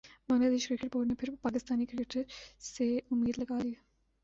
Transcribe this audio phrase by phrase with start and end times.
[0.29, 2.33] بنگلہ دیش cricket board نے پھر پاکستانی کرکٹرز
[2.65, 3.73] سے امید لگا لی